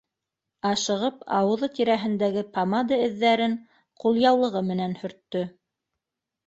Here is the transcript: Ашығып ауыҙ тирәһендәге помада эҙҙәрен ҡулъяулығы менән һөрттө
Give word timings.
Ашығып 0.69 1.19
ауыҙ 1.41 1.65
тирәһендәге 1.75 2.45
помада 2.57 3.01
эҙҙәрен 3.09 3.57
ҡулъяулығы 4.05 4.67
менән 4.73 4.99
һөрттө 5.05 5.49